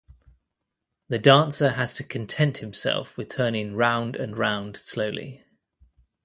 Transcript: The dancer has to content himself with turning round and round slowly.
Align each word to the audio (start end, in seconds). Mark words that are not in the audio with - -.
The 1.09 1.19
dancer 1.19 1.69
has 1.69 1.93
to 1.93 2.03
content 2.03 2.57
himself 2.57 3.17
with 3.19 3.29
turning 3.29 3.75
round 3.75 4.15
and 4.15 4.35
round 4.35 4.75
slowly. 4.75 5.43